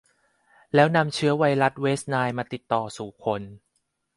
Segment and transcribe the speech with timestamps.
[0.73, 3.41] แล้วนำเชื้อไวรัสเวสต์ไนล์มาติดต่อสู่คน